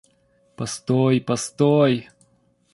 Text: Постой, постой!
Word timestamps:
Постой, 0.55 1.21
постой! 1.21 2.09